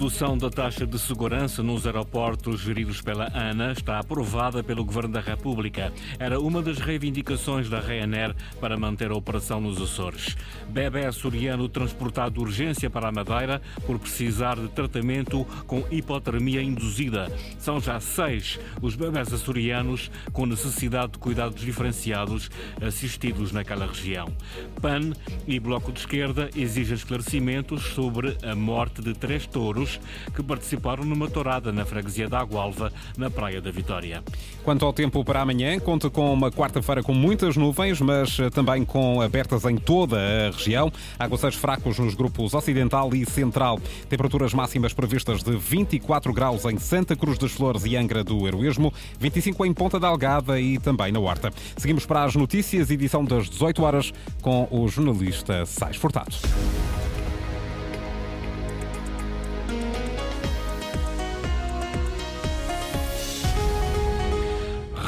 redução 0.00 0.38
da 0.38 0.48
taxa 0.48 0.86
de 0.86 0.98
segurança 0.98 1.62
nos 1.62 1.84
aeroportos 1.84 2.62
geridos 2.62 3.02
pela 3.02 3.30
ANA 3.36 3.72
está 3.72 3.98
aprovada 3.98 4.64
pelo 4.64 4.82
Governo 4.82 5.12
da 5.12 5.20
República. 5.20 5.92
Era 6.18 6.40
uma 6.40 6.62
das 6.62 6.78
reivindicações 6.78 7.68
da 7.68 7.80
Ryanair 7.80 8.34
para 8.58 8.78
manter 8.78 9.10
a 9.10 9.14
operação 9.14 9.60
nos 9.60 9.78
Açores. 9.78 10.38
Bebé 10.70 11.06
açoriano 11.06 11.68
transportado 11.68 12.36
de 12.36 12.40
urgência 12.40 12.88
para 12.88 13.08
a 13.08 13.12
Madeira 13.12 13.60
por 13.86 13.98
precisar 13.98 14.56
de 14.56 14.68
tratamento 14.68 15.44
com 15.66 15.84
hipotermia 15.90 16.62
induzida. 16.62 17.30
São 17.58 17.78
já 17.78 18.00
seis 18.00 18.58
os 18.80 18.96
bebés 18.96 19.30
açorianos 19.34 20.10
com 20.32 20.46
necessidade 20.46 21.12
de 21.12 21.18
cuidados 21.18 21.60
diferenciados 21.60 22.50
assistidos 22.80 23.52
naquela 23.52 23.86
região. 23.86 24.34
PAN 24.80 25.12
e 25.46 25.60
Bloco 25.60 25.92
de 25.92 26.00
Esquerda 26.00 26.48
exigem 26.56 26.94
esclarecimentos 26.94 27.82
sobre 27.88 28.38
a 28.42 28.54
morte 28.54 29.02
de 29.02 29.12
três 29.12 29.46
touros 29.46 29.89
que 30.34 30.42
participaram 30.42 31.04
numa 31.04 31.28
tourada 31.28 31.72
na 31.72 31.84
freguesia 31.84 32.28
da 32.28 32.38
Agualva, 32.38 32.92
na 33.16 33.30
Praia 33.30 33.60
da 33.60 33.70
Vitória. 33.70 34.22
Quanto 34.62 34.84
ao 34.84 34.92
tempo 34.92 35.24
para 35.24 35.40
amanhã, 35.40 35.78
conta 35.80 36.10
com 36.10 36.32
uma 36.32 36.50
quarta-feira 36.50 37.02
com 37.02 37.14
muitas 37.14 37.56
nuvens, 37.56 38.00
mas 38.00 38.38
eh, 38.38 38.50
também 38.50 38.84
com 38.84 39.20
abertas 39.20 39.64
em 39.64 39.76
toda 39.76 40.16
a 40.18 40.50
região. 40.50 40.92
Aguaceiros 41.18 41.58
fracos 41.58 41.98
nos 41.98 42.14
grupos 42.14 42.54
ocidental 42.54 43.14
e 43.14 43.24
central. 43.24 43.80
Temperaturas 44.08 44.52
máximas 44.52 44.92
previstas 44.92 45.42
de 45.42 45.56
24 45.56 46.32
graus 46.32 46.64
em 46.66 46.78
Santa 46.78 47.16
Cruz 47.16 47.38
das 47.38 47.52
Flores 47.52 47.84
e 47.84 47.96
Angra 47.96 48.22
do 48.22 48.46
Heroísmo, 48.46 48.92
25 49.18 49.64
em 49.64 49.72
Ponta 49.72 49.98
da 49.98 50.08
Algada 50.08 50.60
e 50.60 50.78
também 50.78 51.10
na 51.10 51.20
Horta. 51.20 51.52
Seguimos 51.76 52.04
para 52.04 52.24
as 52.24 52.34
notícias, 52.34 52.90
edição 52.90 53.24
das 53.24 53.48
18 53.48 53.82
horas, 53.82 54.12
com 54.42 54.68
o 54.70 54.88
jornalista 54.88 55.64
Sais 55.66 55.96
Furtado. 55.96 56.36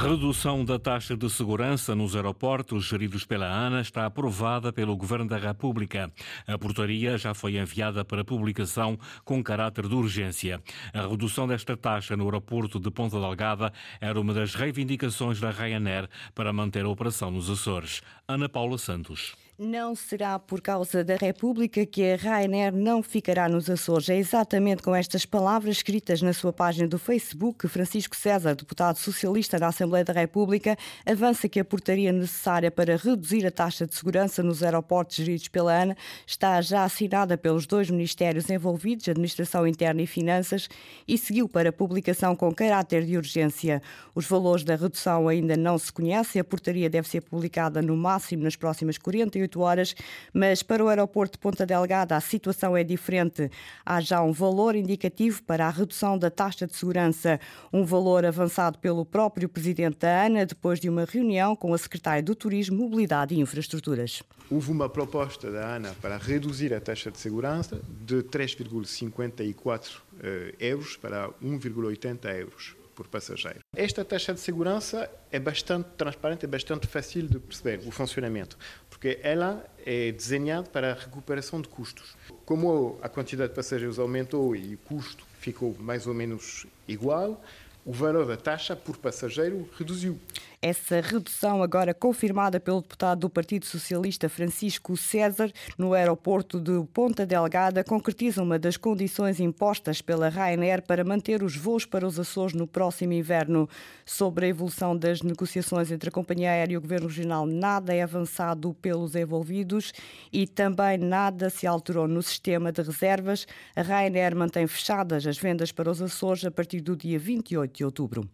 Redução 0.03 0.65
da 0.65 0.81
taxa 0.81 1.17
de 1.17 1.31
segurança 1.31 1.95
nos 1.95 2.17
aeroportos 2.17 2.87
geridos 2.87 3.25
pela 3.25 3.47
ANA 3.47 3.81
está 3.81 4.05
aprovada 4.05 4.73
pelo 4.73 4.97
Governo 4.97 5.29
da 5.29 5.39
República. 5.39 6.13
A 6.45 6.59
portaria 6.59 7.17
já 7.17 7.33
foi 7.33 7.57
enviada 7.57 8.05
para 8.05 8.25
publicação 8.25 8.99
com 9.25 9.41
caráter 9.45 9.87
de 9.87 9.95
urgência. 9.95 10.61
A 10.93 11.07
redução 11.07 11.47
desta 11.47 11.77
taxa 11.77 12.17
no 12.17 12.25
aeroporto 12.25 12.81
de 12.81 12.91
Ponta 12.91 13.21
Delgada 13.21 13.73
era 14.01 14.21
uma 14.21 14.35
das 14.35 14.57
reivindicações 14.57 15.39
da 15.39 15.53
Ryanair 15.53 16.09
para 16.35 16.53
manter 16.53 16.85
a 16.85 16.89
operação 16.89 17.31
nos 17.31 17.49
Açores. 17.49 18.03
Ana 18.27 18.49
Paula 18.49 18.79
Santos. 18.79 19.37
Não 19.59 19.95
será 19.95 20.39
por 20.39 20.63
causa 20.63 21.05
da 21.05 21.15
República 21.15 21.85
que 21.85 22.03
a 22.03 22.17
Ryanair 22.17 22.75
não 22.75 23.03
ficará 23.03 23.51
nos 23.51 23.69
Açores. 23.69 24.09
É 24.09 24.17
exatamente 24.17 24.83
com 24.83 24.95
estas 24.95 25.27
palavras 25.27 25.77
escritas 25.77 26.23
na 26.23 26.33
sua 26.33 26.55
página 26.55 26.89
do 26.89 26.99
Facebook 26.99 27.59
que 27.59 27.69
Francisco 27.69 28.17
César, 28.17 28.55
deputado 28.55 28.97
socialista 28.97 29.59
na 29.59 29.67
Assembleia 29.67 30.07
da 30.07 30.15
República, 30.15 30.75
avança 31.05 31.51
que 31.51 31.61
a 31.61 31.65
portaria 31.65 32.11
necessária 32.11 32.71
para 32.71 32.97
reduzir 32.97 33.47
a 33.47 33.51
taxa 33.51 33.87
de 33.87 33.95
segurança 33.95 34.43
nos 34.43 34.63
aeroportos 34.63 35.17
geridos 35.17 35.49
pela 35.49 35.83
ANA 35.83 35.99
está 36.27 36.59
já 36.63 36.83
assinada 36.83 37.37
pelos 37.37 37.67
dois 37.67 37.91
ministérios 37.91 38.49
envolvidos, 38.49 39.07
Administração 39.07 39.67
Interna 39.67 40.01
e 40.01 40.07
Finanças, 40.07 40.67
e 41.07 41.19
seguiu 41.19 41.47
para 41.47 41.71
publicação 41.71 42.35
com 42.35 42.55
caráter 42.55 43.05
de 43.05 43.19
urgência. 43.19 43.83
Os 44.15 44.27
valores 44.27 44.65
da 44.65 44.77
redução 44.77 45.29
ainda 45.29 45.59
não 45.59 45.77
se 45.77 45.93
conhecem. 45.93 46.41
A 46.41 46.45
portaria 46.45 46.89
deve 46.89 47.07
ser 47.07 47.21
publicada 47.21 47.83
no 47.83 47.95
máximo 47.95 48.45
nas 48.45 48.57
próximas 48.57 48.97
48 48.97 49.43
48 49.53 49.61
horas, 49.61 49.95
mas 50.33 50.63
para 50.63 50.85
o 50.85 50.89
aeroporto 50.89 51.33
de 51.33 51.39
Ponta 51.39 51.67
Delgada 51.67 52.17
a 52.17 52.21
situação 52.21 52.77
é 52.77 52.83
diferente. 52.83 53.51
Há 53.85 54.01
já 54.01 54.23
um 54.23 54.33
valor 54.33 54.75
indicativo 54.75 55.43
para 55.43 55.67
a 55.67 55.71
redução 55.71 56.19
da 56.19 56.31
taxa 56.31 56.67
de 56.67 56.75
segurança, 56.75 57.39
um 57.73 57.85
valor 57.85 58.25
avançado 58.25 58.79
pelo 58.79 59.05
próprio 59.05 59.49
presidente 59.49 59.99
da 59.99 60.25
ANA 60.25 60.47
depois 60.47 60.81
de 60.81 60.89
uma 60.89 61.05
reunião 61.05 61.55
com 61.55 61.75
a 61.75 61.79
secretária 61.79 62.23
do 62.23 62.35
Turismo, 62.35 62.79
Mobilidade 62.79 63.35
e 63.35 63.41
Infraestruturas. 63.41 64.23
Houve 64.51 64.71
uma 64.71 64.89
proposta 64.89 65.51
da 65.51 65.77
ANA 65.77 65.95
para 66.01 66.17
reduzir 66.17 66.75
a 66.75 66.81
taxa 66.81 67.11
de 67.11 67.19
segurança 67.19 67.81
de 68.05 68.17
3,54 68.23 70.01
eh, 70.21 70.55
euros 70.59 70.97
para 70.97 71.29
1,80 71.43 72.39
euros 72.39 72.83
por 72.95 73.09
passageiro. 73.09 73.61
Esta 73.75 74.05
taxa 74.05 74.35
de 74.35 74.41
segurança 74.41 75.11
é 75.31 75.41
bastante 75.41 75.89
transparente, 75.97 76.45
é 76.45 76.49
bastante 76.49 76.87
fácil 76.87 77.27
de 77.27 77.39
perceber 77.39 77.81
o 77.87 77.91
funcionamento, 77.91 78.57
porque 79.03 79.19
ela 79.21 79.69
é 79.85 80.13
desenhada 80.13 80.69
para 80.71 80.93
a 80.93 80.95
recuperação 80.95 81.61
de 81.61 81.67
custos. 81.67 82.17
Como 82.47 83.01
a 83.03 83.09
quantidade 83.09 83.49
de 83.49 83.57
passageiros 83.57 83.99
aumentou 83.99 84.55
e 84.55 84.77
o 84.77 84.79
custo 84.79 85.27
ficou 85.41 85.75
mais 85.81 86.07
ou 86.07 86.15
menos 86.15 86.69
igual, 86.87 87.43
o 87.85 87.93
valor 87.93 88.25
da 88.25 88.37
taxa 88.37 88.77
por 88.77 88.97
passageiro 88.97 89.69
reduziu. 89.77 90.21
Essa 90.65 91.01
redução, 91.01 91.61
agora 91.61 91.93
confirmada 91.93 92.61
pelo 92.61 92.83
deputado 92.83 93.19
do 93.19 93.29
Partido 93.29 93.67
Socialista 93.67 94.29
Francisco 94.29 94.97
César, 94.97 95.51
no 95.77 95.93
aeroporto 95.93 96.61
de 96.61 96.87
Ponta 96.95 97.27
Delgada, 97.27 97.83
concretiza 97.83 98.45
uma 98.45 98.61
das 98.61 98.77
condições 98.77 99.41
impostas 99.41 100.01
pela 100.01 100.29
Ryanair 100.29 100.81
para 100.83 101.03
manter 101.03 101.43
os 101.43 101.57
voos 101.57 101.85
para 101.85 102.07
os 102.07 102.17
Açores 102.17 102.55
no 102.55 102.69
próximo 102.69 103.13
inverno. 103.13 103.69
Sobre 104.07 104.47
a 104.47 104.49
evolução 104.51 104.97
das 104.97 105.21
negociações 105.21 105.91
entre 105.91 106.11
a 106.11 106.13
companhia 106.13 106.53
aérea 106.53 106.75
e 106.75 106.77
o 106.77 106.81
Governo 106.81 107.09
Regional, 107.09 107.45
nada 107.45 107.93
é 107.93 108.01
avançado 108.01 108.73
pelos 108.75 109.17
envolvidos 109.17 109.93
e 110.33 110.47
também 110.47 110.97
nada 110.97 111.51
se 111.51 111.67
alterou 111.67 112.07
no 112.07 112.23
sistema 112.23 112.71
de 112.71 112.83
reservas. 112.83 113.49
A 113.75 113.83
Ryanair 113.83 114.37
mantém 114.37 114.69
fechadas 114.69 115.27
as 115.27 115.37
vendas 115.37 115.73
para 115.73 115.91
os 115.91 116.01
Açores 116.01 116.45
a 116.45 116.53
partir 116.53 116.81
do 116.81 116.95
dia 116.95 117.19
28 117.19 117.77
de 117.77 117.85
outubro. 117.85 118.31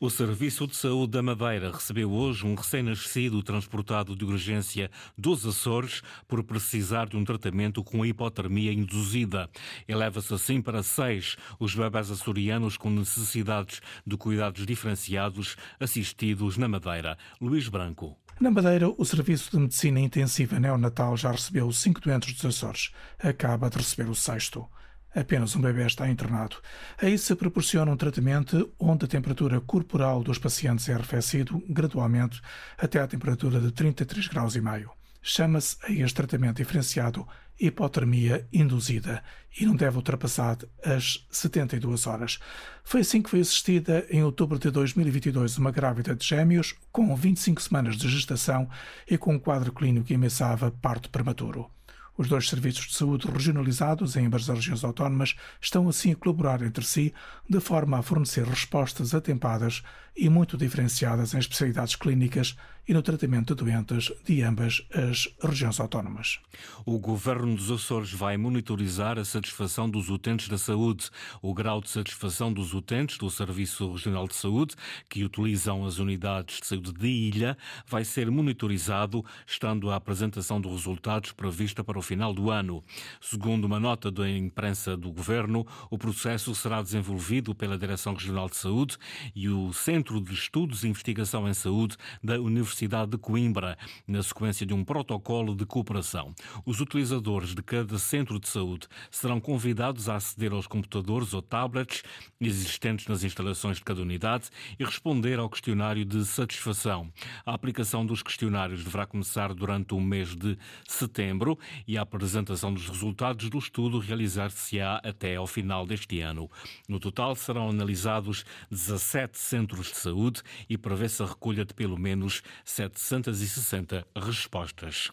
O 0.00 0.10
Serviço 0.10 0.66
de 0.66 0.76
Saúde 0.76 1.12
da 1.12 1.22
Madeira 1.22 1.70
recebeu 1.70 2.10
hoje 2.10 2.46
um 2.46 2.54
recém-nascido 2.54 3.42
transportado 3.42 4.16
de 4.16 4.24
urgência 4.24 4.90
dos 5.16 5.46
Açores 5.46 6.02
por 6.26 6.42
precisar 6.42 7.06
de 7.06 7.16
um 7.16 7.24
tratamento 7.24 7.82
com 7.82 8.04
hipotermia 8.04 8.72
induzida. 8.72 9.48
Eleva-se 9.86 10.34
assim 10.34 10.60
para 10.60 10.82
seis 10.82 11.36
os 11.58 11.74
bebés 11.74 12.10
açorianos 12.10 12.76
com 12.76 12.90
necessidades 12.90 13.80
de 14.06 14.16
cuidados 14.16 14.66
diferenciados 14.66 15.56
assistidos 15.78 16.56
na 16.56 16.68
Madeira. 16.68 17.16
Luís 17.40 17.68
Branco. 17.68 18.16
Na 18.40 18.50
Madeira, 18.50 18.88
o 18.88 19.04
Serviço 19.04 19.52
de 19.52 19.58
Medicina 19.58 20.00
Intensiva 20.00 20.58
Neonatal 20.58 21.16
já 21.16 21.30
recebeu 21.30 21.70
cinco 21.72 22.00
doentes 22.00 22.34
dos 22.34 22.44
Açores. 22.44 22.90
Acaba 23.18 23.70
de 23.70 23.76
receber 23.76 24.10
o 24.10 24.14
sexto 24.14 24.68
apenas 25.14 25.54
um 25.54 25.60
bebê 25.60 25.86
está 25.86 26.08
internado. 26.08 26.56
Aí 27.00 27.16
se 27.16 27.34
proporciona 27.34 27.92
um 27.92 27.96
tratamento 27.96 28.72
onde 28.78 29.04
a 29.04 29.08
temperatura 29.08 29.60
corporal 29.60 30.22
dos 30.22 30.38
pacientes 30.38 30.88
é 30.88 30.94
arrefecido 30.94 31.62
gradualmente 31.68 32.40
até 32.76 33.00
à 33.00 33.06
temperatura 33.06 33.60
de 33.60 33.70
33 33.70 34.28
graus 34.28 34.56
e 34.56 34.60
meio. 34.60 34.90
Chama-se 35.22 35.76
a 35.82 35.90
este 35.90 36.14
tratamento 36.14 36.56
diferenciado 36.56 37.26
hipotermia 37.58 38.46
induzida 38.52 39.22
e 39.58 39.64
não 39.64 39.76
deve 39.76 39.96
ultrapassar 39.96 40.58
as 40.84 41.26
72 41.30 42.06
horas. 42.06 42.38
Foi 42.82 43.00
assim 43.00 43.22
que 43.22 43.30
foi 43.30 43.40
assistida 43.40 44.06
em 44.10 44.22
outubro 44.22 44.58
de 44.58 44.70
2022 44.70 45.58
uma 45.58 45.70
grávida 45.70 46.14
de 46.14 46.26
gêmeos 46.26 46.74
com 46.90 47.14
25 47.14 47.62
semanas 47.62 47.96
de 47.96 48.08
gestação 48.08 48.68
e 49.08 49.16
com 49.16 49.34
um 49.34 49.38
quadro 49.38 49.72
clínico 49.72 50.06
que 50.06 50.14
ameaçava 50.14 50.70
parto 50.70 51.08
prematuro. 51.10 51.70
Os 52.16 52.28
dois 52.28 52.48
serviços 52.48 52.86
de 52.86 52.94
saúde 52.94 53.26
regionalizados 53.26 54.14
em 54.14 54.26
ambas 54.26 54.48
as 54.48 54.56
regiões 54.56 54.84
autónomas 54.84 55.34
estão 55.60 55.88
assim 55.88 56.12
a 56.12 56.16
colaborar 56.16 56.62
entre 56.62 56.84
si 56.84 57.12
de 57.48 57.58
forma 57.58 57.98
a 57.98 58.02
fornecer 58.02 58.44
respostas 58.44 59.14
atempadas 59.14 59.82
e 60.16 60.28
muito 60.28 60.56
diferenciadas 60.56 61.34
em 61.34 61.38
especialidades 61.38 61.96
clínicas 61.96 62.56
e 62.86 62.92
no 62.92 63.02
tratamento 63.02 63.54
de 63.54 63.64
doentes 63.64 64.12
de 64.24 64.42
ambas 64.42 64.86
as 64.92 65.28
regiões 65.40 65.80
autónomas. 65.80 66.38
O 66.84 66.98
Governo 66.98 67.56
dos 67.56 67.70
Açores 67.70 68.12
vai 68.12 68.36
monitorizar 68.36 69.18
a 69.18 69.24
satisfação 69.24 69.88
dos 69.88 70.10
utentes 70.10 70.48
da 70.48 70.58
saúde. 70.58 71.10
O 71.40 71.54
grau 71.54 71.80
de 71.80 71.88
satisfação 71.88 72.52
dos 72.52 72.74
utentes 72.74 73.16
do 73.16 73.30
Serviço 73.30 73.90
Regional 73.92 74.28
de 74.28 74.34
Saúde, 74.34 74.74
que 75.08 75.24
utilizam 75.24 75.86
as 75.86 75.98
unidades 75.98 76.60
de 76.60 76.66
saúde 76.66 76.92
de 76.92 77.08
ilha, 77.08 77.56
vai 77.86 78.04
ser 78.04 78.30
monitorizado, 78.30 79.24
estando 79.46 79.90
a 79.90 79.96
apresentação 79.96 80.60
dos 80.60 80.72
resultados 80.72 81.32
prevista 81.32 81.82
para 81.82 81.98
o 81.98 82.02
final 82.02 82.34
do 82.34 82.50
ano. 82.50 82.82
Segundo 83.20 83.64
uma 83.64 83.80
nota 83.80 84.10
da 84.10 84.28
imprensa 84.28 84.96
do 84.96 85.10
Governo, 85.10 85.66
o 85.90 85.96
processo 85.96 86.54
será 86.54 86.82
desenvolvido 86.82 87.54
pela 87.54 87.78
Direção 87.78 88.14
Regional 88.14 88.48
de 88.48 88.56
Saúde 88.56 88.98
e 89.34 89.48
o 89.48 89.72
Centro 89.72 90.20
de 90.20 90.34
Estudos 90.34 90.84
e 90.84 90.88
Investigação 90.88 91.48
em 91.48 91.54
Saúde 91.54 91.96
da 92.22 92.38
Universidade 92.74 93.12
de 93.12 93.18
Coimbra, 93.18 93.78
na 94.06 94.20
sequência 94.20 94.66
de 94.66 94.74
um 94.74 94.84
protocolo 94.84 95.54
de 95.54 95.64
cooperação. 95.64 96.34
Os 96.66 96.80
utilizadores 96.80 97.54
de 97.54 97.62
cada 97.62 97.98
centro 97.98 98.40
de 98.40 98.48
saúde 98.48 98.88
serão 99.12 99.40
convidados 99.40 100.08
a 100.08 100.16
aceder 100.16 100.52
aos 100.52 100.66
computadores 100.66 101.32
ou 101.34 101.40
tablets 101.40 102.02
existentes 102.40 103.06
nas 103.06 103.22
instalações 103.22 103.76
de 103.76 103.84
cada 103.84 104.02
unidade 104.02 104.50
e 104.78 104.84
responder 104.84 105.38
ao 105.38 105.48
questionário 105.48 106.04
de 106.04 106.24
satisfação. 106.24 107.12
A 107.46 107.54
aplicação 107.54 108.04
dos 108.04 108.22
questionários 108.22 108.82
deverá 108.82 109.06
começar 109.06 109.54
durante 109.54 109.94
o 109.94 110.00
mês 110.00 110.34
de 110.34 110.58
setembro 110.88 111.56
e 111.86 111.96
a 111.96 112.02
apresentação 112.02 112.74
dos 112.74 112.88
resultados 112.88 113.48
do 113.48 113.58
estudo 113.58 114.00
realizar-se-á 114.00 115.00
até 115.04 115.36
ao 115.36 115.46
final 115.46 115.86
deste 115.86 116.20
ano. 116.20 116.50
No 116.88 116.98
total, 116.98 117.36
serão 117.36 117.68
analisados 117.68 118.44
17 118.68 119.38
centros 119.38 119.86
de 119.88 119.96
saúde 119.96 120.42
e 120.68 120.76
prevê-se 120.76 121.22
a 121.22 121.26
recolha 121.26 121.64
de 121.64 121.72
pelo 121.72 121.96
menos 121.96 122.42
760 122.64 124.06
respostas. 124.16 125.10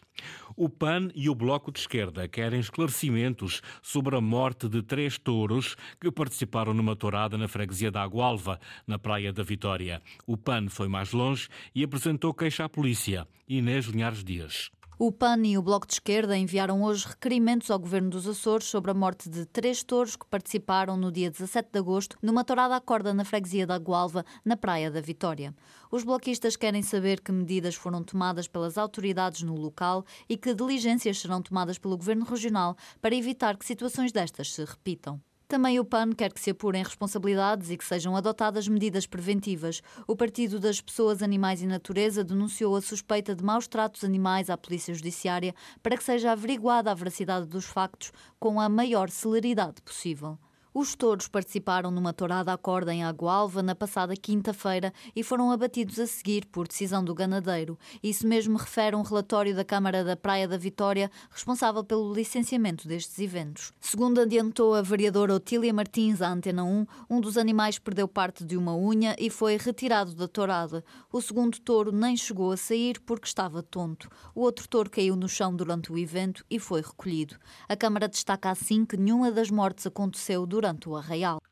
O 0.56 0.68
PAN 0.68 1.10
e 1.14 1.28
o 1.28 1.34
Bloco 1.34 1.70
de 1.70 1.80
Esquerda 1.80 2.26
querem 2.26 2.60
esclarecimentos 2.60 3.62
sobre 3.82 4.16
a 4.16 4.20
morte 4.20 4.68
de 4.68 4.82
três 4.82 5.18
touros 5.18 5.76
que 6.00 6.10
participaram 6.10 6.74
numa 6.74 6.96
tourada 6.96 7.36
na 7.36 7.48
freguesia 7.48 7.90
da 7.90 8.02
Agualva, 8.02 8.58
na 8.86 8.98
Praia 8.98 9.32
da 9.32 9.42
Vitória. 9.42 10.02
O 10.26 10.36
PAN 10.36 10.68
foi 10.68 10.88
mais 10.88 11.12
longe 11.12 11.48
e 11.74 11.84
apresentou 11.84 12.34
queixa 12.34 12.64
à 12.64 12.68
polícia. 12.68 13.26
Inês 13.48 13.86
Linhares 13.86 14.24
Dias. 14.24 14.70
O 14.98 15.10
PAN 15.10 15.42
e 15.46 15.56
o 15.56 15.62
Bloco 15.62 15.86
de 15.86 15.94
Esquerda 15.94 16.36
enviaram 16.36 16.82
hoje 16.82 17.06
requerimentos 17.08 17.70
ao 17.70 17.78
Governo 17.78 18.10
dos 18.10 18.28
Açores 18.28 18.66
sobre 18.66 18.90
a 18.90 18.94
morte 18.94 19.28
de 19.28 19.46
três 19.46 19.82
touros 19.82 20.16
que 20.16 20.26
participaram 20.26 20.98
no 20.98 21.10
dia 21.10 21.30
17 21.30 21.70
de 21.72 21.78
agosto 21.78 22.18
numa 22.22 22.44
tourada 22.44 22.76
à 22.76 22.80
corda 22.80 23.14
na 23.14 23.24
freguesia 23.24 23.66
da 23.66 23.78
Gualva, 23.78 24.24
na 24.44 24.54
Praia 24.54 24.90
da 24.90 25.00
Vitória. 25.00 25.54
Os 25.90 26.04
bloquistas 26.04 26.56
querem 26.56 26.82
saber 26.82 27.20
que 27.20 27.32
medidas 27.32 27.74
foram 27.74 28.04
tomadas 28.04 28.46
pelas 28.46 28.76
autoridades 28.76 29.42
no 29.42 29.56
local 29.56 30.04
e 30.28 30.36
que 30.36 30.54
diligências 30.54 31.18
serão 31.18 31.40
tomadas 31.40 31.78
pelo 31.78 31.96
Governo 31.96 32.26
Regional 32.26 32.76
para 33.00 33.16
evitar 33.16 33.56
que 33.56 33.64
situações 33.64 34.12
destas 34.12 34.52
se 34.52 34.62
repitam. 34.62 35.18
Também 35.52 35.78
o 35.78 35.84
PAN 35.84 36.12
quer 36.12 36.32
que 36.32 36.40
se 36.40 36.48
apurem 36.48 36.82
responsabilidades 36.82 37.68
e 37.68 37.76
que 37.76 37.84
sejam 37.84 38.16
adotadas 38.16 38.66
medidas 38.66 39.06
preventivas. 39.06 39.82
O 40.06 40.16
Partido 40.16 40.58
das 40.58 40.80
Pessoas, 40.80 41.22
Animais 41.22 41.60
e 41.60 41.66
Natureza 41.66 42.24
denunciou 42.24 42.74
a 42.74 42.80
suspeita 42.80 43.34
de 43.36 43.44
maus 43.44 43.68
tratos 43.68 44.02
animais 44.02 44.48
à 44.48 44.56
Polícia 44.56 44.94
Judiciária 44.94 45.54
para 45.82 45.94
que 45.94 46.04
seja 46.04 46.32
averiguada 46.32 46.90
a 46.90 46.94
veracidade 46.94 47.46
dos 47.46 47.66
factos 47.66 48.12
com 48.40 48.58
a 48.58 48.66
maior 48.66 49.10
celeridade 49.10 49.82
possível. 49.82 50.38
Os 50.74 50.94
touros 50.94 51.28
participaram 51.28 51.90
numa 51.90 52.14
tourada 52.14 52.50
à 52.50 52.56
corda 52.56 52.94
em 52.94 53.04
Agualva 53.04 53.62
na 53.62 53.74
passada 53.74 54.16
quinta-feira 54.16 54.90
e 55.14 55.22
foram 55.22 55.50
abatidos 55.50 55.98
a 55.98 56.06
seguir 56.06 56.46
por 56.46 56.66
decisão 56.66 57.04
do 57.04 57.14
ganadeiro. 57.14 57.78
Isso 58.02 58.26
mesmo 58.26 58.56
refere 58.56 58.96
um 58.96 59.02
relatório 59.02 59.54
da 59.54 59.66
Câmara 59.66 60.02
da 60.02 60.16
Praia 60.16 60.48
da 60.48 60.56
Vitória, 60.56 61.10
responsável 61.30 61.84
pelo 61.84 62.14
licenciamento 62.14 62.88
destes 62.88 63.18
eventos. 63.18 63.70
Segundo 63.82 64.22
adiantou 64.22 64.74
a 64.74 64.80
vereadora 64.80 65.34
Otília 65.34 65.74
Martins 65.74 66.22
à 66.22 66.30
Antena 66.30 66.64
1, 66.64 66.86
um 67.10 67.20
dos 67.20 67.36
animais 67.36 67.78
perdeu 67.78 68.08
parte 68.08 68.42
de 68.42 68.56
uma 68.56 68.74
unha 68.74 69.14
e 69.18 69.28
foi 69.28 69.58
retirado 69.58 70.14
da 70.14 70.26
tourada. 70.26 70.82
O 71.12 71.20
segundo 71.20 71.60
touro 71.60 71.92
nem 71.92 72.16
chegou 72.16 72.50
a 72.50 72.56
sair 72.56 72.98
porque 73.00 73.26
estava 73.26 73.62
tonto. 73.62 74.08
O 74.34 74.40
outro 74.40 74.66
touro 74.66 74.88
caiu 74.88 75.16
no 75.16 75.28
chão 75.28 75.54
durante 75.54 75.92
o 75.92 75.98
evento 75.98 76.42
e 76.48 76.58
foi 76.58 76.80
recolhido. 76.80 77.36
A 77.68 77.76
Câmara 77.76 78.08
destaca 78.08 78.50
assim 78.50 78.86
que 78.86 78.96
nenhuma 78.96 79.30
das 79.30 79.50
mortes 79.50 79.86
aconteceu 79.86 80.46
durante 80.46 80.61
durante 80.62 80.88
o 80.88 80.96
arraial. 80.96 81.42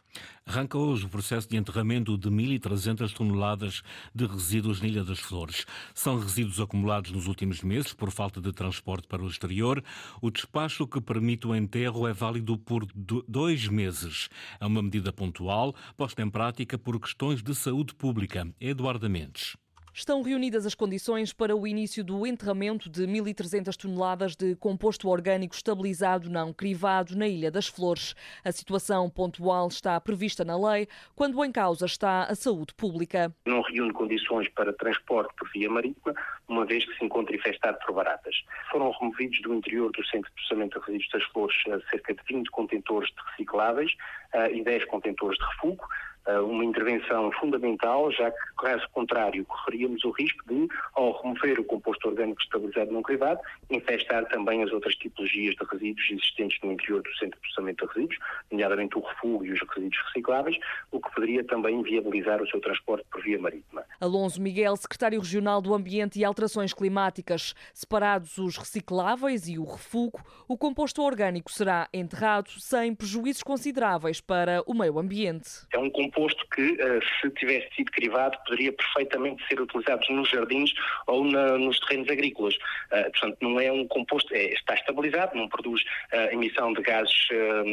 Arranca 0.47 0.79
hoje 0.79 1.05
o 1.05 1.09
processo 1.09 1.49
de 1.49 1.57
enterramento 1.57 2.17
de 2.17 2.29
1.300 2.29 3.13
toneladas 3.13 3.83
de 4.15 4.27
resíduos 4.27 4.81
na 4.81 4.89
Ilha 4.89 5.05
das 5.05 5.19
Flores. 5.19 5.67
São 5.95 6.19
resíduos 6.19 6.61
acumulados 6.61 7.11
nos 7.11 7.27
últimos 7.27 7.63
meses 7.63 7.93
por 7.93 8.11
falta 8.11 8.41
de 8.41 8.53
transporte 8.53 9.07
para 9.07 9.23
o 9.23 9.29
exterior. 9.29 9.83
O 10.21 10.31
despacho 10.31 10.87
que 10.87 11.01
permite 11.01 11.47
o 11.47 11.55
enterro 11.55 12.07
é 12.07 12.13
válido 12.13 12.57
por 12.57 12.87
dois 12.95 13.67
meses. 13.69 14.29
É 14.61 14.67
uma 14.67 14.83
medida 14.83 15.13
pontual, 15.13 15.75
posta 15.97 16.23
em 16.23 16.31
prática 16.31 16.79
por 16.79 16.99
questões 17.01 17.43
de 17.43 17.55
saúde 17.55 17.95
pública. 17.95 18.49
Eduardo 18.61 19.09
Mendes. 19.11 19.57
Estão 19.93 20.23
reunidas 20.23 20.65
as 20.65 20.75
condições 20.75 21.33
para 21.33 21.55
o 21.55 21.67
início 21.67 22.05
do 22.05 22.25
enterramento 22.25 22.89
de 22.89 23.07
1.300 23.07 23.77
toneladas 23.77 24.37
de 24.37 24.55
composto 24.55 25.09
orgânico 25.09 25.55
estabilizado 25.55 26.31
não 26.31 26.53
crivado 26.53 27.17
na 27.17 27.27
Ilha 27.27 27.51
das 27.51 27.67
Flores. 27.67 28.15
A 28.45 28.53
situação 28.53 29.11
pontual 29.11 29.67
está 29.67 30.01
prevista 30.01 30.45
na 30.45 30.57
lei, 30.57 30.87
quando 31.17 31.45
em 31.45 31.51
causa 31.51 31.87
está 31.87 32.23
a 32.23 32.35
saúde 32.37 32.73
pública. 32.75 33.35
Não 33.45 33.63
reúne 33.63 33.93
condições 33.93 34.49
para 34.51 34.73
transporte 34.73 35.35
por 35.37 35.51
via 35.51 35.69
marítima, 35.69 36.15
uma 36.49 36.65
vez 36.65 36.85
que 36.85 36.97
se 36.97 37.05
encontra 37.05 37.35
infestado 37.35 37.77
por 37.85 37.95
baratas. 37.95 38.37
Foram 38.71 38.93
removidos 38.93 39.41
do 39.43 39.53
interior 39.53 39.91
do 39.91 40.05
Centro 40.07 40.31
de 40.31 40.35
Processamento 40.35 40.79
de 40.79 40.87
Resíduos 40.87 41.11
das 41.13 41.25
Flores 41.33 41.57
cerca 41.91 42.15
de 42.15 42.21
20 42.29 42.49
contentores 42.51 43.11
de 43.11 43.31
recicláveis 43.31 43.93
uh, 44.35 44.55
e 44.55 44.63
10 44.63 44.85
contentores 44.85 45.37
de 45.39 45.45
refugo. 45.45 45.85
Uma 46.27 46.65
intervenção 46.65 47.33
fundamental, 47.33 48.13
já 48.13 48.31
que, 48.31 48.39
caso 48.59 48.87
contrário, 48.93 49.45
correríamos 49.47 50.05
o 50.05 50.11
risco 50.11 50.45
de, 50.47 50.69
ao 50.95 51.21
remover 51.23 51.59
o 51.59 51.65
composto 51.65 52.09
orgânico 52.09 52.41
estabilizado 52.41 52.93
num 52.93 53.03
crivado, 53.03 53.41
infestar 53.71 54.27
também 54.27 54.63
as 54.63 54.71
outras 54.71 54.95
tipologias 54.97 55.55
de 55.57 55.65
resíduos 55.65 56.07
existentes 56.11 56.59
no 56.63 56.73
interior 56.73 57.03
do 57.03 57.13
centro 57.15 57.37
de 57.37 57.41
processamento 57.41 57.87
de 57.87 57.93
resíduos, 57.93 58.19
nomeadamente 58.51 58.99
o 58.99 59.01
refúgio 59.01 59.47
e 59.47 59.53
os 59.53 59.61
resíduos 59.75 60.03
recicláveis, 60.07 60.59
o 60.93 61.01
que 61.01 61.15
poderia 61.15 61.43
também 61.45 61.83
viabilizar 61.83 62.43
o 62.43 62.49
seu 62.49 62.61
transporte 62.61 63.05
por 63.11 63.23
via 63.23 63.39
marítima. 63.39 63.85
Alonso 64.01 64.41
Miguel, 64.41 64.77
secretário 64.77 65.19
regional 65.19 65.61
do 65.61 65.75
Ambiente 65.75 66.19
e 66.19 66.25
Alterações 66.25 66.73
Climáticas. 66.73 67.55
Separados 67.75 68.39
os 68.39 68.57
recicláveis 68.57 69.49
e 69.49 69.59
o 69.59 69.65
refúgio, 69.65 70.01
o 70.49 70.57
composto 70.57 71.03
orgânico 71.03 71.51
será 71.51 71.89
enterrado 71.93 72.51
sem 72.59 72.95
prejuízos 72.95 73.43
consideráveis 73.43 74.21
para 74.21 74.63
o 74.67 74.75
meio 74.75 74.99
ambiente. 74.99 75.67
É 75.73 75.79
um 75.79 75.91
composto 76.11 76.45
que, 76.55 76.77
eh, 76.81 77.01
se 77.21 77.31
tivesse 77.31 77.69
sido 77.75 77.91
crivado, 77.93 78.37
poderia 78.45 78.73
perfeitamente 78.73 79.47
ser 79.47 79.61
utilizado 79.61 80.03
nos 80.11 80.29
jardins 80.29 80.73
ou 81.07 81.25
na, 81.25 81.57
nos 81.57 81.79
terrenos 81.81 82.09
agrícolas. 82.09 82.57
Eh, 82.91 83.11
portanto, 83.11 83.37
não 83.41 83.61
é 83.61 83.71
um 83.71 83.87
composto, 83.87 84.35
é, 84.35 84.53
está 84.53 84.75
estabilizado, 84.75 85.37
não 85.37 85.49
produz 85.49 85.83
uh, 85.83 86.33
emissão 86.33 86.73
de 86.73 86.83
gases, 86.83 87.15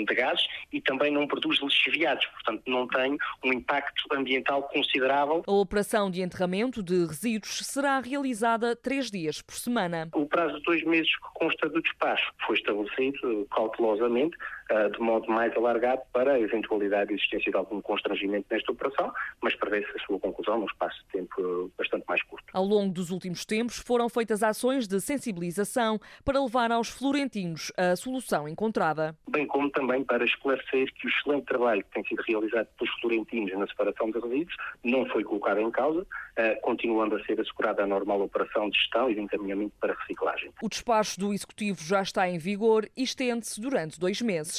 de 0.07 0.15
gases 0.15 0.45
e 0.71 0.81
também 0.81 1.11
não 1.11 1.27
produz 1.27 1.59
lixiviados, 1.61 2.25
portanto, 2.25 2.63
não 2.67 2.87
tem 2.87 3.17
um 3.43 3.53
impacto 3.53 4.03
ambiental 4.11 4.63
considerável. 4.63 5.43
A 5.47 5.51
operação 5.51 6.09
de 6.11 6.21
enterramento 6.21 6.83
de 6.83 7.05
resíduos 7.05 7.65
será 7.65 7.99
realizada 7.99 8.75
três 8.75 9.09
dias 9.09 9.41
por 9.41 9.55
semana. 9.55 10.09
O 10.13 10.25
prazo 10.25 10.57
de 10.57 10.63
dois 10.63 10.83
meses 10.83 11.09
que 11.15 11.27
consta 11.35 11.69
do 11.69 11.81
despacho 11.81 12.31
foi 12.45 12.57
estabelecido 12.57 13.47
cautelosamente, 13.51 14.37
de 14.91 14.99
modo 14.99 15.27
mais 15.31 15.55
alargado, 15.55 16.01
para 16.11 16.33
a 16.33 16.39
eventualidade 16.39 17.09
de 17.09 17.15
existência 17.15 17.51
de 17.51 17.57
algum 17.57 17.81
constrangimento 17.81 18.47
nesta 18.51 18.71
operação, 18.71 19.11
mas 19.41 19.55
prevê-se 19.55 19.89
a 19.95 20.05
sua 20.05 20.19
conclusão 20.19 20.59
num 20.59 20.65
espaço 20.65 20.97
de 21.03 21.19
tempo 21.19 21.71
bastante 21.77 22.05
mais 22.07 22.21
curto. 22.23 22.45
Ao 22.53 22.63
longo 22.63 22.93
dos 22.93 23.09
últimos 23.09 23.45
tempos 23.45 23.77
foram 23.77 24.09
feitas 24.09 24.43
ações 24.43 24.87
de 24.87 24.99
sensibilização 24.99 25.99
para 26.23 26.41
levar 26.41 26.71
aos 26.71 26.89
florentinos 26.89 27.71
a 27.77 27.95
solução 27.95 28.47
encontrada. 28.47 29.15
Bem 29.29 29.47
como 29.47 29.69
também 29.71 30.03
para 30.03 30.25
esclarecer 30.25 30.93
que 30.93 31.07
o 31.07 31.09
excelente 31.09 31.45
trabalho 31.45 31.83
que 31.83 31.91
tem 31.91 32.03
sido 32.05 32.21
realizado 32.27 32.67
pelos 32.77 32.93
florentinos 32.99 33.57
na 33.57 33.67
separação 33.67 34.11
de 34.11 34.19
resíduos 34.19 34.55
não 34.83 35.05
foi 35.07 35.23
colocado 35.23 35.59
em 35.61 35.71
causa, 35.71 36.01
uh, 36.01 36.61
continuando 36.61 37.15
a 37.15 37.23
ser 37.25 37.39
assegurada 37.39 37.83
a 37.83 37.87
normal 37.87 38.21
operação 38.21 38.69
de 38.69 38.77
gestão 38.77 39.09
e 39.09 39.15
de 39.15 39.21
encaminhamento 39.21 39.73
para 39.79 39.93
reciclagem. 39.93 40.51
O 40.61 40.69
despacho 40.69 41.19
do 41.19 41.33
Executivo 41.33 41.81
já 41.81 42.01
está 42.01 42.27
em 42.27 42.37
vigor 42.37 42.87
e 42.95 43.03
estende-se 43.03 43.59
durante 43.61 43.99
dois 43.99 44.21
meses. 44.21 44.56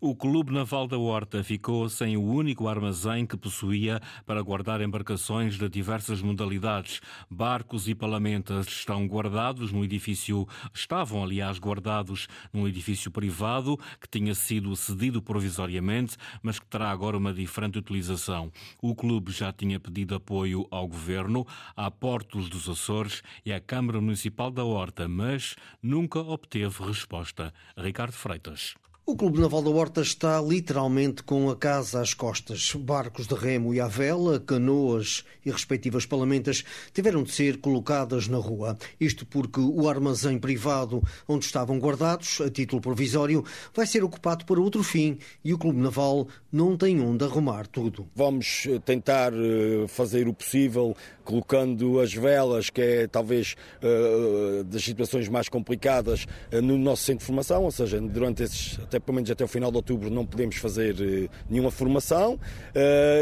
O 0.00 0.14
Clube 0.14 0.52
Naval 0.52 0.86
da 0.86 0.98
Horta 0.98 1.44
ficou 1.44 1.88
sem 1.88 2.16
o 2.16 2.22
único 2.22 2.66
armazém 2.68 2.90
armazém 3.00 3.26
que 3.26 3.36
possuía 3.36 4.00
para 4.26 4.42
guardar 4.42 4.80
embarcações 4.80 5.56
de 5.56 5.68
diversas 5.68 6.20
modalidades. 6.20 7.00
Barcos 7.30 7.88
e 7.88 7.94
palamentas 7.94 8.66
estão 8.66 9.06
guardados 9.06 9.72
no 9.72 9.84
edifício, 9.84 10.46
estavam 10.74 11.22
aliás 11.22 11.58
guardados 11.58 12.26
num 12.52 12.66
edifício 12.66 13.10
privado 13.10 13.78
que 14.00 14.08
tinha 14.08 14.34
sido 14.34 14.74
cedido 14.74 15.22
provisoriamente, 15.22 16.16
mas 16.42 16.58
que 16.58 16.66
terá 16.66 16.90
agora 16.90 17.16
uma 17.16 17.32
diferente 17.32 17.78
utilização. 17.78 18.50
O 18.82 18.94
clube 18.94 19.30
já 19.30 19.52
tinha 19.52 19.78
pedido 19.78 20.14
apoio 20.14 20.66
ao 20.70 20.88
governo, 20.88 21.46
à 21.76 21.90
Portos 21.90 22.48
dos 22.48 22.68
Açores 22.68 23.22
e 23.44 23.52
à 23.52 23.60
Câmara 23.60 24.00
Municipal 24.00 24.50
da 24.50 24.64
Horta, 24.64 25.08
mas 25.08 25.54
nunca 25.82 26.18
obteve 26.18 26.82
resposta. 26.84 27.52
Ricardo 27.76 28.12
Freitas. 28.12 28.74
O 29.10 29.16
Clube 29.16 29.40
Naval 29.40 29.60
da 29.64 29.70
Horta 29.70 30.02
está 30.02 30.40
literalmente 30.40 31.24
com 31.24 31.50
a 31.50 31.56
casa 31.56 32.00
às 32.00 32.14
costas. 32.14 32.72
Barcos 32.76 33.26
de 33.26 33.34
remo 33.34 33.74
e 33.74 33.80
à 33.80 33.88
vela, 33.88 34.38
canoas 34.38 35.24
e 35.44 35.50
respectivas 35.50 36.06
palamentas 36.06 36.64
tiveram 36.94 37.24
de 37.24 37.32
ser 37.32 37.56
colocadas 37.60 38.28
na 38.28 38.38
rua. 38.38 38.78
Isto 39.00 39.26
porque 39.26 39.58
o 39.58 39.88
armazém 39.88 40.38
privado 40.38 41.02
onde 41.26 41.44
estavam 41.44 41.80
guardados, 41.80 42.40
a 42.40 42.48
título 42.48 42.80
provisório, 42.80 43.44
vai 43.74 43.84
ser 43.84 44.04
ocupado 44.04 44.44
para 44.44 44.60
outro 44.60 44.84
fim 44.84 45.18
e 45.44 45.52
o 45.52 45.58
Clube 45.58 45.80
Naval 45.80 46.28
não 46.52 46.76
tem 46.76 47.00
onde 47.00 47.24
arrumar 47.24 47.66
tudo. 47.66 48.08
Vamos 48.14 48.64
eh, 48.68 48.78
tentar 48.78 49.32
eh, 49.32 49.88
fazer 49.88 50.28
o 50.28 50.32
possível 50.32 50.96
colocando 51.30 52.00
as 52.00 52.12
velas, 52.12 52.70
que 52.70 52.80
é 52.80 53.06
talvez 53.06 53.54
uh, 53.80 54.64
das 54.64 54.82
situações 54.82 55.28
mais 55.28 55.48
complicadas, 55.48 56.26
uh, 56.52 56.60
no 56.60 56.76
nosso 56.76 57.04
centro 57.04 57.20
de 57.20 57.26
formação, 57.26 57.62
ou 57.62 57.70
seja, 57.70 58.00
durante 58.00 58.42
esses, 58.42 58.80
até 58.80 58.98
pelo 58.98 59.14
menos 59.14 59.30
até 59.30 59.44
o 59.44 59.48
final 59.48 59.70
de 59.70 59.76
outubro, 59.76 60.10
não 60.10 60.26
podemos 60.26 60.56
fazer 60.56 60.96
uh, 60.96 61.30
nenhuma 61.48 61.70
formação 61.70 62.38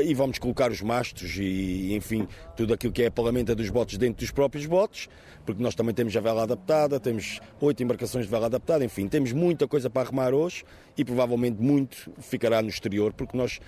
e 0.04 0.14
vamos 0.14 0.38
colocar 0.38 0.70
os 0.70 0.80
mastos 0.80 1.36
e, 1.36 1.94
enfim, 1.94 2.26
tudo 2.56 2.72
aquilo 2.72 2.92
que 2.92 3.02
é 3.02 3.06
a 3.06 3.10
palamenta 3.10 3.54
dos 3.54 3.68
botes 3.68 3.98
dentro 3.98 4.24
dos 4.24 4.30
próprios 4.30 4.64
botes, 4.64 5.08
porque 5.44 5.62
nós 5.62 5.74
também 5.74 5.94
temos 5.94 6.16
a 6.16 6.20
vela 6.20 6.44
adaptada, 6.44 6.98
temos 6.98 7.40
oito 7.60 7.82
embarcações 7.82 8.24
de 8.24 8.30
vela 8.30 8.46
adaptada, 8.46 8.84
enfim, 8.84 9.08
temos 9.08 9.32
muita 9.32 9.66
coisa 9.66 9.90
para 9.90 10.02
arrumar 10.02 10.32
hoje 10.32 10.64
e 10.96 11.04
provavelmente 11.04 11.60
muito 11.60 12.10
ficará 12.20 12.62
no 12.62 12.68
exterior, 12.68 13.12
porque 13.12 13.36
nós 13.36 13.60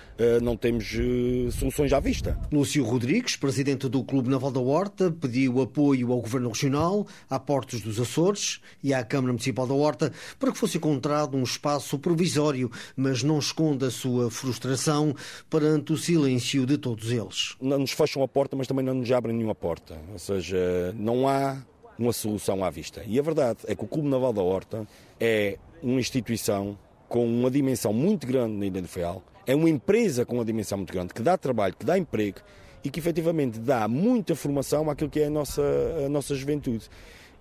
não 0.42 0.56
temos 0.56 0.96
soluções 1.52 1.92
à 1.92 2.00
vista. 2.00 2.38
Lúcio 2.52 2.84
Rodrigues, 2.84 3.36
presidente 3.36 3.88
do 3.88 4.02
Clube 4.04 4.29
Naval 4.30 4.50
da 4.50 4.60
Horta 4.60 5.10
pediu 5.10 5.60
apoio 5.60 6.12
ao 6.12 6.20
Governo 6.20 6.48
Regional, 6.48 7.06
à 7.28 7.38
Portos 7.38 7.80
dos 7.80 8.00
Açores 8.00 8.60
e 8.82 8.94
à 8.94 9.04
Câmara 9.04 9.32
Municipal 9.32 9.66
da 9.66 9.74
Horta 9.74 10.12
para 10.38 10.52
que 10.52 10.58
fosse 10.58 10.78
encontrado 10.78 11.36
um 11.36 11.42
espaço 11.42 11.98
provisório, 11.98 12.70
mas 12.96 13.22
não 13.22 13.38
esconda 13.38 13.88
a 13.88 13.90
sua 13.90 14.30
frustração 14.30 15.14
perante 15.50 15.92
o 15.92 15.98
silêncio 15.98 16.64
de 16.64 16.78
todos 16.78 17.10
eles. 17.10 17.56
Não 17.60 17.78
nos 17.78 17.90
fecham 17.90 18.22
a 18.22 18.28
porta, 18.28 18.56
mas 18.56 18.66
também 18.66 18.84
não 18.84 18.94
nos 18.94 19.10
abrem 19.12 19.34
nenhuma 19.34 19.54
porta. 19.54 19.98
Ou 20.12 20.18
seja, 20.18 20.94
não 20.96 21.28
há 21.28 21.58
uma 21.98 22.12
solução 22.12 22.64
à 22.64 22.70
vista. 22.70 23.02
E 23.06 23.18
a 23.18 23.22
verdade 23.22 23.58
é 23.66 23.74
que 23.74 23.84
o 23.84 23.86
Clube 23.86 24.08
Naval 24.08 24.32
da 24.32 24.42
Horta 24.42 24.88
é 25.18 25.58
uma 25.82 26.00
instituição 26.00 26.78
com 27.08 27.26
uma 27.26 27.50
dimensão 27.50 27.92
muito 27.92 28.26
grande 28.26 28.54
na 28.54 28.66
Ilha 28.66 28.80
do 28.80 28.88
Feal, 28.88 29.22
é 29.46 29.54
uma 29.54 29.68
empresa 29.68 30.24
com 30.24 30.36
uma 30.36 30.44
dimensão 30.44 30.78
muito 30.78 30.92
grande, 30.92 31.12
que 31.12 31.22
dá 31.22 31.36
trabalho, 31.36 31.74
que 31.76 31.84
dá 31.84 31.98
emprego 31.98 32.38
e 32.82 32.90
que 32.90 32.98
efetivamente 32.98 33.58
dá 33.58 33.86
muita 33.86 34.34
formação 34.34 34.88
àquilo 34.90 35.10
que 35.10 35.20
é 35.20 35.26
a 35.26 35.30
nossa, 35.30 35.62
a 36.06 36.08
nossa 36.08 36.34
juventude. 36.34 36.88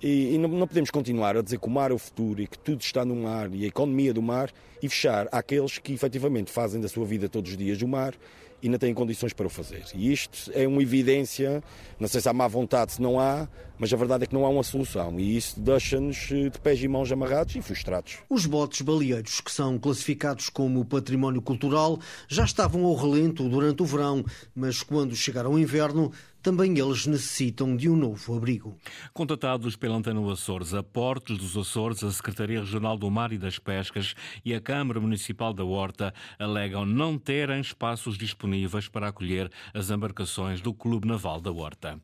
E, 0.01 0.35
e 0.35 0.37
não, 0.37 0.47
não, 0.47 0.67
podemos 0.67 0.89
continuar 0.89 1.35
a 1.35 1.41
dizer 1.41 1.59
que 1.59 1.67
o 1.67 1.69
mar 1.69 1.91
é 1.91 1.93
o 1.93 1.97
futuro 1.97 2.41
e 2.41 2.47
que 2.47 2.57
tudo 2.57 2.81
está 2.81 3.03
no 3.03 3.15
mar 3.15 3.53
e 3.53 3.65
a 3.65 3.67
economia 3.67 4.13
do 4.13 4.21
mar 4.21 4.49
e 4.81 4.87
fechar 4.87 5.27
àqueles 5.31 5.77
que 5.77 5.93
efetivamente 5.93 6.51
fazem 6.51 6.79
da 6.79 6.87
sua 6.87 7.05
vida 7.05 7.27
todos 7.27 7.51
os 7.51 7.57
dias 7.57 7.81
o 7.81 7.87
mar 7.87 8.13
e 8.61 8.69
não 8.69 8.77
têm 8.77 8.93
condições 8.93 9.33
para 9.33 9.47
o 9.47 9.49
fazer. 9.49 9.83
E 9.93 10.11
isto 10.11 10.51
é 10.53 10.67
uma 10.67 10.81
evidência, 10.81 11.63
não 11.99 12.07
sei 12.07 12.21
se 12.21 12.29
há 12.29 12.33
má 12.33 12.47
vontade, 12.47 12.93
se 12.93 13.01
não 13.01 13.19
há, 13.19 13.47
mas 13.77 13.93
a 13.93 13.97
verdade 13.97 14.25
é 14.25 14.27
que 14.27 14.33
não 14.33 14.45
há 14.45 14.49
uma 14.49 14.63
solução 14.63 15.19
e 15.19 15.37
isso 15.37 15.59
deixa-nos 15.59 16.29
eh, 16.31 16.49
de 16.49 16.59
pés 16.59 16.81
e 16.83 16.87
mãos 16.87 17.11
amarrados 17.11 17.55
e 17.55 17.61
frustrados. 17.61 18.17
Os 18.29 18.45
botes 18.45 18.81
baleeiros, 18.81 19.39
que 19.39 19.51
são 19.51 19.77
classificados 19.79 20.49
como 20.49 20.83
património 20.83 21.41
cultural, 21.41 21.99
já 22.27 22.43
estavam 22.43 22.83
ao 22.85 22.95
relento 22.95 23.47
durante 23.47 23.81
o 23.81 23.85
verão, 23.85 24.25
mas 24.53 24.83
quando 24.83 25.15
chegaram 25.15 25.53
o 25.53 25.59
inverno, 25.59 26.11
também 26.41 26.77
eles 26.77 27.05
necessitam 27.05 27.75
de 27.75 27.89
um 27.89 27.95
novo 27.95 28.35
abrigo. 28.35 28.77
Contatados 29.13 29.75
pela 29.75 29.97
Antena 29.97 30.19
Açores, 30.31 30.73
a 30.73 30.81
Portos 30.81 31.37
dos 31.37 31.57
Açores, 31.57 32.03
a 32.03 32.11
Secretaria 32.11 32.59
Regional 32.59 32.97
do 32.97 33.09
Mar 33.09 33.31
e 33.31 33.37
das 33.37 33.59
Pescas 33.59 34.13
e 34.45 34.53
a 34.53 34.61
Câmara 34.61 34.99
Municipal 34.99 35.53
da 35.53 35.63
Horta 35.63 36.13
alegam 36.37 36.85
não 36.85 37.17
terem 37.17 37.59
espaços 37.59 38.17
disponíveis 38.17 38.87
para 38.87 39.07
acolher 39.07 39.51
as 39.73 39.89
embarcações 39.89 40.61
do 40.61 40.73
Clube 40.73 41.07
Naval 41.07 41.41
da 41.41 41.51
Horta. 41.51 41.99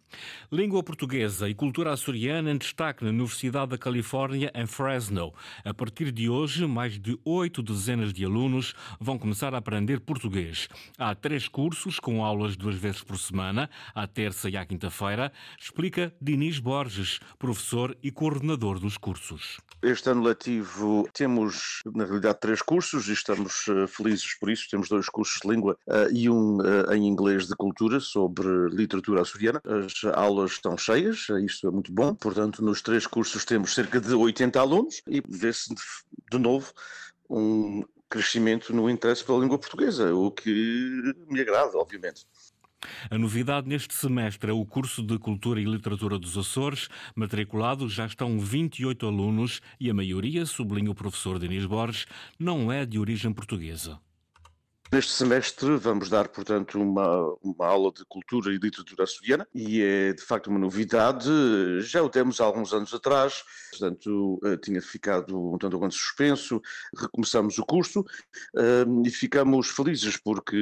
Língua 0.52 0.84
portuguesa 0.84 1.50
e 1.50 1.54
cultura 1.54 1.94
açoriana 1.94 2.52
em 2.52 2.58
destaque 2.58 3.04
na 3.04 3.10
Universidade 3.10 3.72
da 3.72 3.78
Califórnia, 3.78 4.52
em 4.54 4.66
Fresno. 4.66 5.34
A 5.64 5.74
partir 5.74 6.12
de 6.12 6.30
hoje, 6.30 6.66
mais 6.66 7.00
de 7.00 7.18
oito 7.24 7.64
dezenas 7.64 8.12
de 8.12 8.26
alunos 8.26 8.74
vão 9.00 9.18
começar 9.18 9.54
a 9.54 9.60
aprender 9.60 10.00
português. 10.00 10.68
Há 10.98 11.16
três 11.16 11.48
cursos 11.48 12.00
com 12.00 12.24
aulas 12.24 12.56
duas 12.58 12.76
vezes 12.76 13.04
por 13.04 13.18
semana, 13.18 13.70
até 13.94 14.25
terça 14.26 14.50
e 14.50 14.58
à 14.58 14.66
quinta-feira, 14.66 15.32
explica 15.60 16.12
Dinis 16.20 16.58
Borges, 16.58 17.20
professor 17.38 17.96
e 18.02 18.12
coordenador 18.12 18.80
dos 18.80 18.98
cursos. 18.98 19.58
Este 19.84 20.10
ano 20.10 20.24
letivo 20.24 21.08
temos, 21.14 21.82
na 21.94 22.06
realidade, 22.06 22.40
três 22.40 22.60
cursos 22.60 23.08
e 23.08 23.14
estamos 23.14 23.68
uh, 23.68 23.88
felizes 23.88 24.34
por 24.40 24.50
isso. 24.50 24.68
Temos 24.72 24.90
dois 24.90 25.08
cursos 25.10 25.40
de 25.40 25.48
língua 25.48 25.78
uh, 25.88 26.12
e 26.12 26.28
um 26.28 26.58
uh, 26.58 26.92
em 26.92 27.08
inglês 27.08 27.46
de 27.46 27.56
cultura 27.56 28.00
sobre 28.00 28.48
literatura 28.70 29.22
açoriana. 29.22 29.62
As 29.64 30.04
aulas 30.16 30.54
estão 30.54 30.76
cheias, 30.76 31.28
isto 31.44 31.68
é 31.68 31.72
muito 31.72 31.92
bom. 31.92 32.16
Portanto, 32.16 32.64
nos 32.64 32.82
três 32.82 33.06
cursos 33.06 33.46
temos 33.46 33.76
cerca 33.76 34.02
de 34.02 34.12
80 34.12 34.60
alunos 34.60 35.04
e 35.08 35.22
vê-se 35.30 35.72
de 36.32 36.40
novo 36.40 36.74
um 37.30 37.84
crescimento 38.10 38.74
no 38.74 38.90
interesse 38.90 39.24
pela 39.24 39.40
língua 39.40 39.60
portuguesa, 39.60 40.16
o 40.16 40.32
que 40.32 41.14
me 41.28 41.42
agrada, 41.42 41.78
obviamente. 41.78 42.26
A 43.10 43.18
novidade 43.18 43.68
neste 43.68 43.94
semestre 43.94 44.52
é 44.52 44.54
o 44.54 44.66
curso 44.66 45.02
de 45.02 45.18
Cultura 45.18 45.60
e 45.60 45.66
Literatura 45.66 46.18
dos 46.18 46.38
Açores. 46.38 46.88
Matriculados 47.16 47.94
já 47.94 48.06
estão 48.06 48.40
28 48.40 49.06
alunos 49.06 49.62
e 49.80 49.90
a 49.90 49.94
maioria, 49.94 50.46
sublinha 50.46 50.92
o 50.92 50.96
professor 50.96 51.40
Denis 51.40 51.66
Borges, 51.66 52.06
não 52.40 52.72
é 52.72 52.86
de 52.86 53.00
origem 53.00 53.34
portuguesa. 53.34 54.00
Neste 54.94 55.14
semestre 55.14 55.78
vamos 55.78 56.10
dar, 56.10 56.28
portanto, 56.28 56.80
uma, 56.80 57.36
uma 57.42 57.66
aula 57.66 57.92
de 57.92 58.06
cultura 58.06 58.54
e 58.54 58.58
literatura 58.58 59.04
açoriana 59.04 59.48
e 59.54 59.82
é 59.82 60.14
de 60.14 60.22
facto 60.22 60.48
uma 60.48 60.60
novidade. 60.60 61.28
Já 61.82 62.04
o 62.04 62.10
temos 62.10 62.40
há 62.40 62.46
alguns 62.46 62.72
anos 62.72 62.94
atrás, 62.94 63.44
portanto, 63.72 64.40
eh, 64.46 64.58
tinha 64.58 64.80
ficado 64.80 65.54
um 65.54 65.58
tanto 65.58 65.80
quanto 65.80 65.96
suspenso. 65.96 66.62
Recomeçamos 66.96 67.58
o 67.58 67.66
curso 67.66 68.06
eh, 68.56 68.86
e 69.04 69.10
ficamos 69.10 69.70
felizes 69.70 70.18
porque 70.18 70.56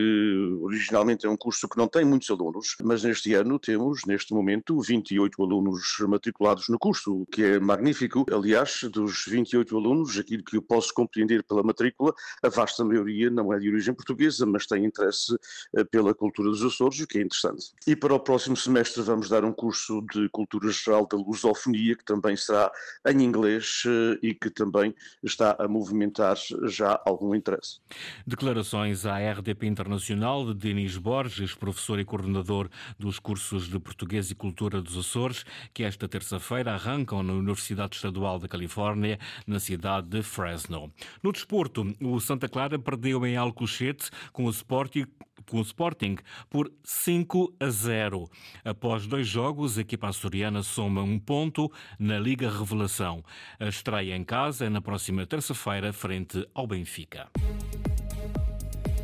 originalmente 0.61 1.25
é 1.25 1.29
um 1.29 1.37
curso 1.37 1.67
que 1.67 1.77
não 1.77 1.87
tem 1.87 2.05
muitos 2.05 2.29
alunos, 2.29 2.77
mas 2.81 3.03
neste 3.03 3.33
ano 3.33 3.59
temos, 3.59 4.03
neste 4.07 4.33
momento, 4.33 4.79
28 4.79 5.43
alunos 5.43 5.97
matriculados 6.07 6.69
no 6.69 6.79
curso, 6.79 7.23
o 7.23 7.25
que 7.25 7.43
é 7.43 7.59
magnífico. 7.59 8.25
Aliás, 8.31 8.83
dos 8.85 9.25
28 9.27 9.77
alunos, 9.77 10.17
aquilo 10.17 10.43
que 10.45 10.55
eu 10.55 10.61
posso 10.61 10.93
compreender 10.93 11.43
pela 11.43 11.61
matrícula, 11.61 12.13
a 12.41 12.47
vasta 12.47 12.85
maioria 12.85 13.29
não 13.29 13.53
é 13.53 13.59
de 13.59 13.69
origem 13.69 13.93
portuguesa 13.93 14.12
portuguesa, 14.13 14.45
mas 14.45 14.65
tem 14.65 14.85
interesse 14.85 15.37
eh, 15.75 15.83
pela 15.83 16.13
cultura 16.13 16.49
dos 16.49 16.63
Açores, 16.63 16.99
o 16.99 17.07
que 17.07 17.17
é 17.17 17.21
interessante. 17.21 17.71
E 17.85 17.95
para 17.95 18.13
o 18.13 18.19
próximo 18.19 18.55
semestre 18.55 19.01
vamos 19.01 19.29
dar 19.29 19.43
um 19.43 19.51
curso 19.51 20.01
de 20.13 20.29
cultura 20.29 20.71
geral 20.71 21.07
da 21.07 21.17
lusofonia, 21.17 21.95
que 21.95 22.05
também 22.05 22.35
será 22.35 22.71
em 23.07 23.21
inglês 23.21 23.83
eh, 23.85 24.19
e 24.21 24.33
que 24.33 24.49
também 24.49 24.95
está 25.23 25.55
a 25.59 25.67
movimentar 25.67 26.37
já 26.63 27.01
algum 27.05 27.35
interesse. 27.35 27.79
Declarações 28.25 29.05
à 29.05 29.17
RDP 29.17 29.67
Internacional 29.67 30.45
de 30.45 30.53
Denis 30.53 30.97
Borges, 30.97 31.53
professor 31.53 31.99
e 31.99 32.05
coordenador 32.05 32.69
dos 32.97 33.19
cursos 33.19 33.67
de 33.67 33.79
Português 33.79 34.31
e 34.31 34.35
Cultura 34.35 34.81
dos 34.81 34.97
Açores, 34.97 35.43
que 35.73 35.83
esta 35.83 36.07
terça-feira 36.07 36.73
arrancam 36.73 37.23
na 37.23 37.33
Universidade 37.33 37.95
Estadual 37.95 38.39
da 38.39 38.47
Califórnia, 38.47 39.19
na 39.47 39.59
cidade 39.59 40.07
de 40.07 40.21
Fresno. 40.21 40.91
No 41.21 41.31
desporto, 41.31 41.93
o 42.01 42.19
Santa 42.19 42.47
Clara 42.47 42.77
perdeu 42.77 43.25
em 43.25 43.35
Alcochete 43.37 44.02
com 44.31 44.45
o 44.45 44.49
Sporting 44.49 45.05
com 45.49 45.57
o 45.57 45.61
Sporting 45.61 46.17
por 46.49 46.71
5 46.83 47.53
a 47.59 47.69
0. 47.69 48.29
Após 48.63 49.05
dois 49.05 49.27
jogos, 49.27 49.77
a 49.77 49.81
equipa 49.81 50.07
açoriana 50.07 50.63
soma 50.63 51.01
um 51.01 51.19
ponto 51.19 51.71
na 51.99 52.17
Liga 52.17 52.49
Revelação. 52.49 53.23
A 53.59 53.67
estreia 53.67 54.15
em 54.15 54.23
casa 54.23 54.65
é 54.65 54.69
na 54.69 54.81
próxima 54.81 55.25
terça-feira, 55.25 55.91
frente 55.93 56.47
ao 56.53 56.65
Benfica. 56.65 57.29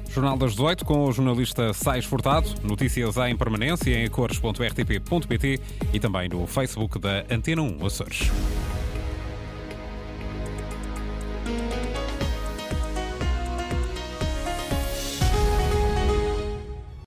Jornal 0.09 0.37
das 0.37 0.53
18 0.53 0.85
com 0.85 1.05
o 1.05 1.11
jornalista 1.11 1.71
Sais 1.71 2.03
Furtado. 2.03 2.49
Notícias 2.63 3.15
em 3.17 3.37
permanência 3.37 3.93
em 3.93 4.09
cores.rtp.pt 4.09 5.59
e 5.93 5.99
também 5.99 6.27
no 6.27 6.47
Facebook 6.47 6.97
da 6.97 7.25
Antena 7.29 7.61
1 7.61 7.85
Açores. 7.85 8.31